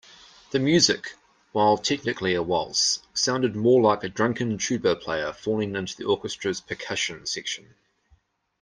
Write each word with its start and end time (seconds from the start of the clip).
The 0.49 0.57
music, 0.57 1.13
while 1.51 1.77
technically 1.77 2.33
a 2.33 2.41
waltz, 2.41 3.03
sounded 3.13 3.55
more 3.55 3.79
like 3.83 4.03
a 4.03 4.09
drunken 4.09 4.57
tuba 4.57 4.95
player 4.95 5.31
falling 5.31 5.75
into 5.75 5.95
the 5.95 6.05
orchestra's 6.05 6.59
percussion 6.59 7.27
section. 7.27 7.75